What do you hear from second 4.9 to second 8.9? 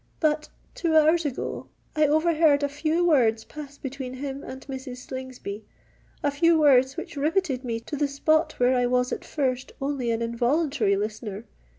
Slingsby,—a few words which rivetted me to the spot where I